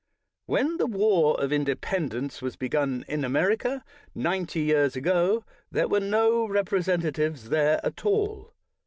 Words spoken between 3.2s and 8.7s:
America, ninety years ago, there were no representatives there at all.